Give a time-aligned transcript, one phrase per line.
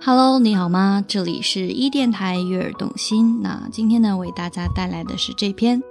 [0.00, 1.04] Hello，你好吗？
[1.08, 3.42] 这里是一电台悦耳动心。
[3.42, 5.80] 那今天呢，为大家带来的是这篇《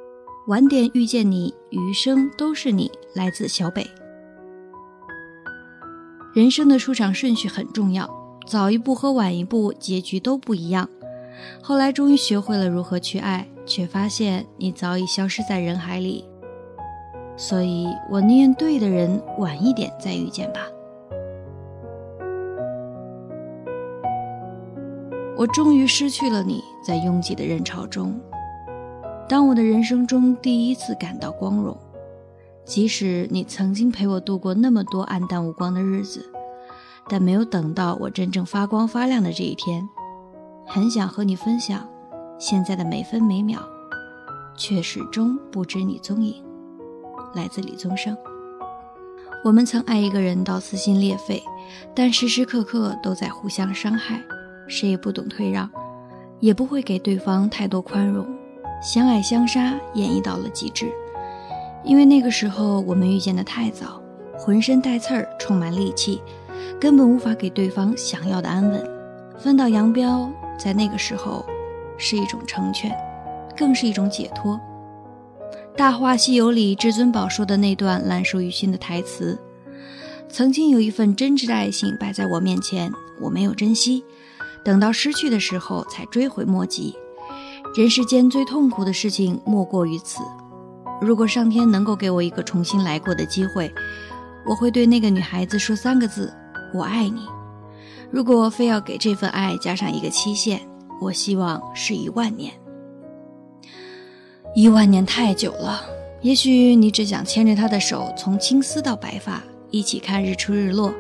[0.48, 3.86] 晚点遇见你，余生都是你》，来自小北。
[6.34, 8.10] 人生的出场顺序很重要，
[8.48, 10.88] 早一步和晚一步结局都不一样。
[11.62, 16.24] 后来终于学会了如何去爱，却发现你早已消失在人海里。
[17.36, 20.60] 所以我宁愿对的人晚一点再遇见吧。
[25.38, 28.18] 我终于失去了你，在拥挤的人潮中。
[29.28, 31.78] 当我的人生中第一次感到光荣，
[32.64, 36.26] 即使你曾经陪我度过那么多暗淡无光的日子，
[37.10, 39.88] 但没有等到我真正发光发亮的这一天。
[40.66, 41.88] 很想和你分享
[42.40, 43.60] 现在的每分每秒，
[44.56, 46.42] 却始终不知你踪影。
[47.34, 48.16] 来自李宗盛。
[49.44, 51.44] 我们曾爱一个人到撕心裂肺，
[51.94, 54.24] 但时时刻刻都在互相伤害。
[54.68, 55.70] 谁也不懂退让，
[56.40, 58.26] 也不会给对方太多宽容，
[58.82, 60.92] 相爱相杀演绎到了极致。
[61.84, 64.02] 因为那个时候我们遇见的太早，
[64.38, 66.22] 浑身带刺儿，充满戾气，
[66.80, 68.84] 根本无法给对方想要的安稳。
[69.38, 71.46] 分道扬镳，在那个时候
[71.98, 72.92] 是一种成全，
[73.56, 74.60] 更是一种解脱。
[75.78, 79.38] 《大话西游》里至尊宝说的那段烂熟于心的台词
[80.28, 84.04] ：“曾经有一份真挚的爱情摆在我面前，我没有珍惜。”
[84.66, 86.96] 等到失去的时候，才追悔莫及。
[87.76, 90.22] 人世间最痛苦的事情莫过于此。
[91.00, 93.72] 如果上天能够给我一个重新来过的机会，
[94.46, 96.34] 我会对那个女孩子说三个字
[96.74, 97.28] ：“我爱你。”
[98.10, 100.62] 如果非要给这份爱加上一个期限，
[101.02, 102.52] 我希望是一万年。
[104.56, 105.82] 一万年太久了，
[106.22, 110.94] 也许你只想牵着她的手，从青丝到白发，一起看日出日落。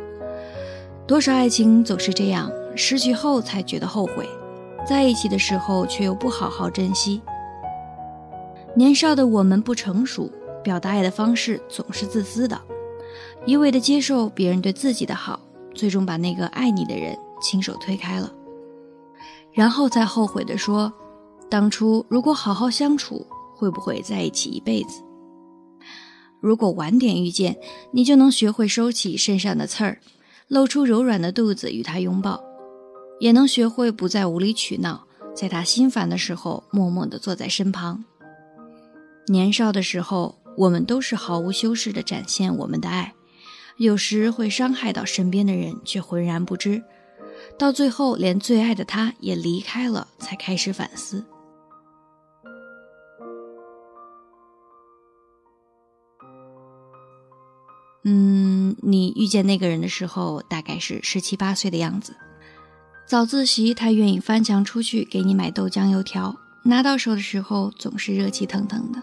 [1.08, 2.52] 多少爱情总是这样。
[2.76, 4.28] 失去后才觉得后悔，
[4.86, 7.22] 在一起的时候却又不好好珍惜。
[8.76, 10.30] 年少的我们不成熟，
[10.64, 12.60] 表达爱的方式总是自私的，
[13.46, 15.40] 一味的接受别人对自己的好，
[15.74, 18.32] 最终把那个爱你的人亲手推开了，
[19.54, 20.92] 然后再后悔的说，
[21.50, 23.26] 当初如果好好相处，
[23.56, 25.02] 会不会在一起一辈子？
[26.42, 27.58] 如果晚点遇见，
[27.92, 30.00] 你就能学会收起身上的刺儿，
[30.48, 32.44] 露出柔软的肚子与他拥抱。
[33.20, 38.04] 也能学会不再无理取闹，在他心烦的时候，默默地坐在身旁。
[39.28, 43.14] 年少的时候，我们都是毫无修饰地展现我们的爱，
[43.78, 46.84] 有时会伤害到身边的人，却浑然不知。
[47.58, 51.24] 到最后，连最爱的他也离开了，才开始反思。
[58.04, 62.16] 嗯，你遇见那个人的时候，大概是十七八岁的样子。
[63.06, 69.02] 早自习，他愿意翻墙出去给你买豆浆油条，拿到手的时候总是热气腾腾的。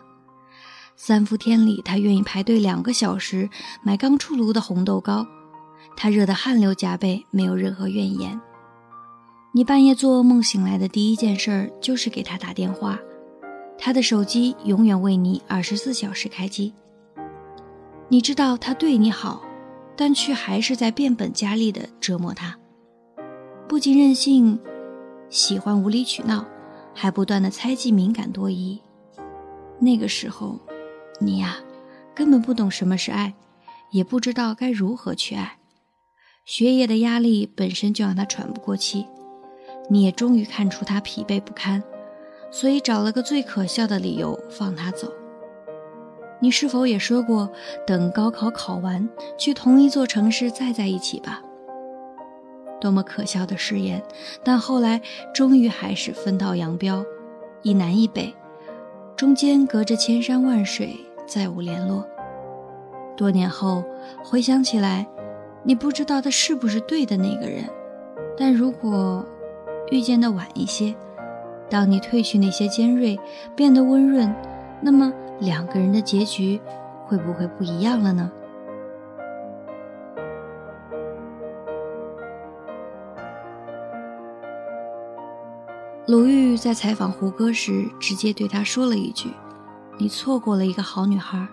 [0.96, 3.48] 三伏天里，他愿意排队两个小时
[3.84, 5.24] 买刚出炉的红豆糕，
[5.96, 8.40] 他热得汗流浃背，没有任何怨言。
[9.52, 12.98] 你半夜做噩梦醒来的第一件事就是给他打电话，
[13.78, 16.74] 他的手机永远为你二十四小时开机。
[18.08, 19.44] 你知道他对你好，
[19.96, 22.58] 但却还是在变本加厉地折磨他。
[23.72, 24.60] 不仅任性，
[25.30, 26.44] 喜欢无理取闹，
[26.92, 28.78] 还不断的猜忌、敏感多疑。
[29.78, 30.60] 那个时候，
[31.18, 31.56] 你呀，
[32.14, 33.32] 根本不懂什么是爱，
[33.90, 35.56] 也不知道该如何去爱。
[36.44, 39.06] 学业的压力本身就让他喘不过气，
[39.88, 41.82] 你也终于看出他疲惫不堪，
[42.50, 45.10] 所以找了个最可笑的理由放他走。
[46.42, 47.50] 你是否也说过，
[47.86, 49.08] 等高考考完，
[49.38, 51.42] 去同一座城市再在一起吧？
[52.82, 54.02] 多么可笑的誓言！
[54.42, 55.00] 但后来
[55.32, 57.06] 终于还是分道扬镳，
[57.62, 58.34] 一南一北，
[59.14, 62.04] 中间隔着千山万水，再无联络。
[63.16, 63.84] 多年后
[64.24, 65.06] 回想起来，
[65.62, 67.64] 你不知道他是不是对的那个人。
[68.36, 69.24] 但如果
[69.92, 70.92] 遇见的晚一些，
[71.70, 73.16] 当你褪去那些尖锐，
[73.54, 74.34] 变得温润，
[74.80, 76.60] 那么两个人的结局
[77.06, 78.32] 会不会不一样了呢？
[86.08, 89.30] 鲁豫在采访胡歌时，直接对他说了一句
[89.98, 91.46] ：“你错过了一个好女孩。”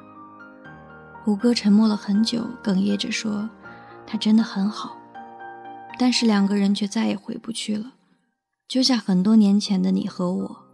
[1.23, 3.47] 胡歌沉默了很久，哽咽着说
[4.07, 4.97] ：“她真的很好。”
[5.99, 7.93] 但是两个人却再也回不去了，
[8.67, 10.65] 就像很多年前的你和我。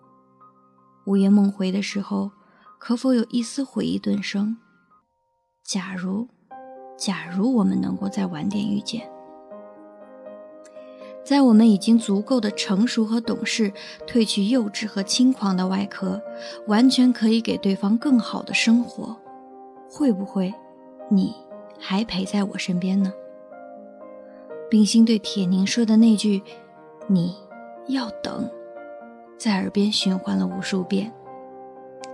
[1.06, 2.32] 午夜梦回的时候，
[2.80, 4.56] 可否有一丝回忆顿生？
[5.66, 6.30] 假如，
[6.98, 9.12] 假如我们能够再晚点遇见。
[11.26, 13.74] 在我们已经足够的成熟和懂事，
[14.06, 16.22] 褪去幼稚和轻狂的外壳，
[16.68, 19.18] 完全可以给对方更好的生活。
[19.90, 20.54] 会不会，
[21.10, 21.34] 你
[21.80, 23.12] 还陪在我身边呢？
[24.70, 26.44] 冰心对铁凝说的那句
[27.10, 27.36] “你
[27.88, 28.48] 要等”，
[29.36, 31.12] 在耳边循环了无数遍，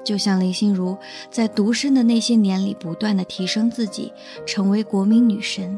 [0.06, 0.98] 就像林心如
[1.30, 4.14] 在独身的那些年里，不断的提升自己，
[4.46, 5.78] 成为国民女神。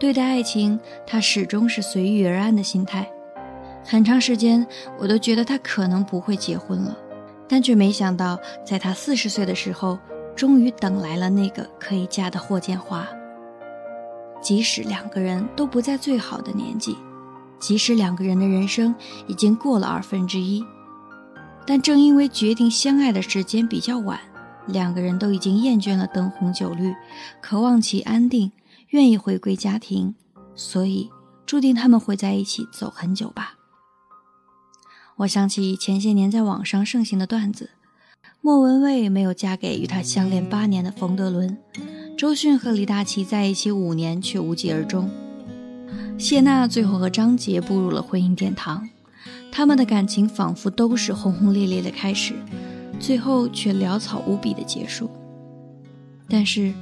[0.00, 3.06] 对待爱情，他始终是随遇而安的心态。
[3.84, 4.66] 很长时间，
[4.98, 6.96] 我都觉得他可能不会结婚了，
[7.46, 9.98] 但却没想到，在他四十岁的时候，
[10.34, 13.06] 终于等来了那个可以嫁的霍建华。
[14.40, 16.96] 即使两个人都不在最好的年纪，
[17.58, 18.94] 即使两个人的人生
[19.26, 20.64] 已经过了二分之一，
[21.66, 24.18] 但正因为决定相爱的时间比较晚，
[24.66, 26.94] 两个人都已经厌倦了灯红酒绿，
[27.42, 28.50] 渴望其安定。
[28.90, 30.16] 愿意回归家庭，
[30.56, 31.08] 所以
[31.46, 33.54] 注定他们会在一起走很久吧。
[35.18, 37.70] 我想起前些年在网上盛行的段子：
[38.40, 41.56] 莫文蔚没有嫁给与她相恋八年的冯德伦，
[42.18, 45.08] 周迅和李大齐在一起五年却无疾而终，
[46.18, 48.88] 谢娜最后和张杰步入了婚姻殿堂，
[49.52, 52.34] 他们的感情仿佛都是轰轰烈烈的开始，
[52.98, 55.08] 最后却潦草无比的结束。
[56.28, 56.74] 但是，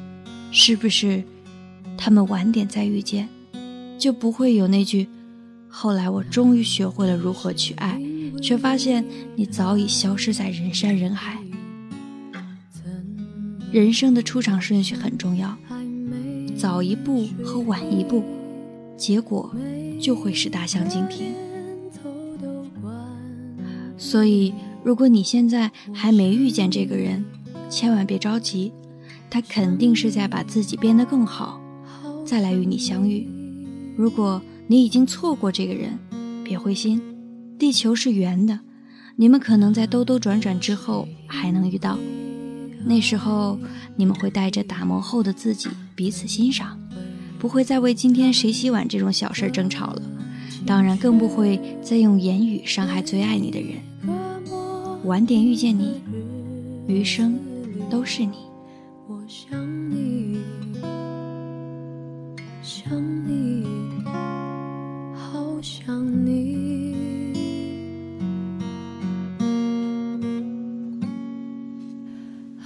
[0.51, 1.23] 是不是？
[1.99, 3.29] 他们晚点再遇见，
[3.99, 5.09] 就不会有那句
[5.69, 8.01] “后来我终于学会了如何去爱，
[8.41, 9.05] 却发现
[9.35, 11.37] 你早已消失在人山人海”。
[13.71, 15.55] 人生的出场顺序很重要，
[16.57, 18.25] 早一步和晚一步，
[18.97, 19.55] 结果
[20.01, 21.35] 就会是大相径庭。
[23.99, 24.55] 所以，
[24.85, 27.25] 如果你现在还没遇见这个人，
[27.69, 28.73] 千万别着急，
[29.29, 31.61] 他肯定是在把自己变得更好。
[32.29, 33.27] 再来与你相遇。
[33.97, 35.99] 如果你已经错过这个人，
[36.45, 37.01] 别灰心，
[37.59, 38.61] 地球是圆的，
[39.17, 41.99] 你们可能在兜兜转转之后还能遇到。
[42.85, 43.59] 那时候，
[43.97, 46.79] 你们会带着打磨后的自己彼此欣赏，
[47.39, 50.03] 不会再为今天谁洗碗这种小事争吵了，
[50.67, 53.79] 当然更不会再用言语伤害最爱你的人。
[55.05, 56.03] 晚点遇见你，
[56.87, 57.39] 余生
[57.89, 58.37] 都是你。
[59.09, 59.78] 我想
[62.89, 63.67] 想你
[65.15, 65.95] 好想
[66.25, 66.97] 你。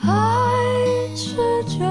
[0.00, 0.06] 爱
[1.16, 1.84] 是折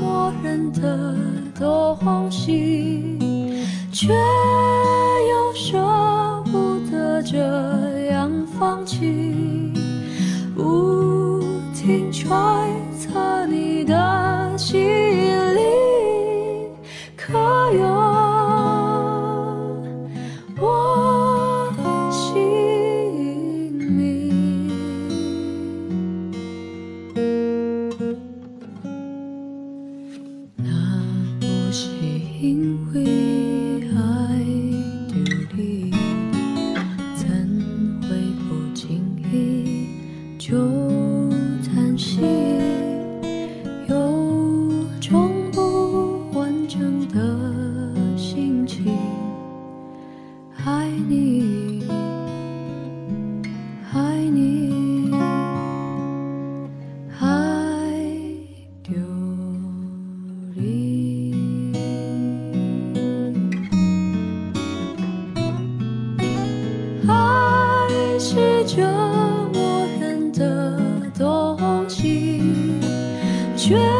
[0.00, 1.16] 磨人的
[1.58, 3.18] 东西
[3.90, 9.72] 却又舍不得这样放弃。
[10.54, 11.42] 不
[11.74, 13.25] 停揣测
[50.86, 52.36] 心碎，
[73.56, 73.95] 却